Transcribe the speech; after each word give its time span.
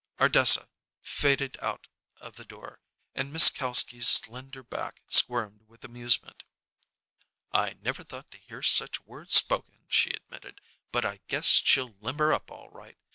Ardessa 0.19 0.67
faded 1.03 1.59
out 1.61 1.87
of 2.19 2.35
the 2.35 2.43
door, 2.43 2.79
and 3.13 3.31
Miss 3.31 3.51
Kalski's 3.51 4.07
slender 4.07 4.63
back 4.63 5.03
squirmed 5.05 5.61
with 5.67 5.85
amusement. 5.85 6.43
"I 7.51 7.73
never 7.73 8.03
thought 8.03 8.31
to 8.31 8.39
hear 8.39 8.63
such 8.63 8.99
words 9.01 9.35
spoken," 9.35 9.85
she 9.87 10.09
admitted; 10.09 10.59
"but 10.91 11.05
I 11.05 11.19
guess 11.27 11.45
she'll 11.63 11.95
limber 12.01 12.33
up 12.33 12.49
all 12.49 12.71
right. 12.71 12.97